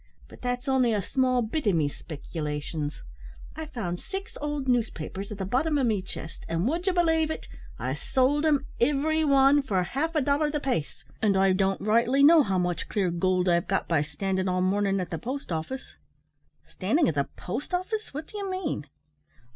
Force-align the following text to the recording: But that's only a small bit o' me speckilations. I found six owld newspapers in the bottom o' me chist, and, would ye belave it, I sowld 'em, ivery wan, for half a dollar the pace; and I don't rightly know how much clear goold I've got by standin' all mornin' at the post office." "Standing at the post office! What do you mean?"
But 0.29 0.41
that's 0.41 0.67
only 0.67 0.95
a 0.95 1.01
small 1.03 1.43
bit 1.43 1.67
o' 1.67 1.73
me 1.73 1.87
speckilations. 1.87 3.03
I 3.55 3.67
found 3.67 3.99
six 3.99 4.35
owld 4.41 4.67
newspapers 4.67 5.29
in 5.29 5.37
the 5.37 5.45
bottom 5.45 5.77
o' 5.77 5.83
me 5.83 6.01
chist, 6.01 6.43
and, 6.49 6.67
would 6.67 6.87
ye 6.87 6.91
belave 6.91 7.29
it, 7.29 7.47
I 7.77 7.93
sowld 7.93 8.43
'em, 8.47 8.65
ivery 8.81 9.23
wan, 9.23 9.61
for 9.61 9.83
half 9.83 10.15
a 10.15 10.21
dollar 10.21 10.49
the 10.49 10.59
pace; 10.59 11.03
and 11.21 11.37
I 11.37 11.53
don't 11.53 11.81
rightly 11.81 12.23
know 12.23 12.41
how 12.41 12.57
much 12.57 12.89
clear 12.89 13.11
goold 13.11 13.47
I've 13.47 13.67
got 13.67 13.87
by 13.87 14.01
standin' 14.01 14.47
all 14.49 14.61
mornin' 14.63 14.99
at 14.99 15.11
the 15.11 15.19
post 15.19 15.51
office." 15.51 15.93
"Standing 16.67 17.07
at 17.07 17.13
the 17.13 17.25
post 17.35 17.71
office! 17.71 18.11
What 18.11 18.25
do 18.25 18.39
you 18.39 18.49
mean?" 18.49 18.87